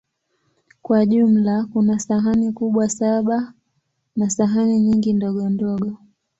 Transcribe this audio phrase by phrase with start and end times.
[0.81, 3.53] Kwa jumla, kuna sahani kubwa saba
[4.15, 5.97] na sahani nyingi ndogondogo.